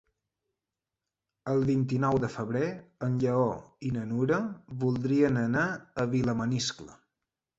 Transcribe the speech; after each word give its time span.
El 1.51 1.59
vint-i-nou 1.67 2.17
de 2.23 2.29
febrer 2.35 2.63
en 3.09 3.19
Lleó 3.23 3.45
i 3.89 3.93
na 3.99 4.05
Nura 4.13 4.41
voldrien 4.85 5.37
anar 5.43 5.67
a 6.05 6.07
Vilamaniscle. 6.15 6.99